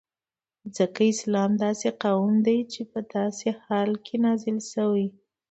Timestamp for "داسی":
1.63-1.89, 3.13-3.49